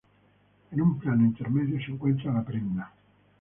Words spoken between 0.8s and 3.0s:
un plano intermedio, se encuentra la prenda.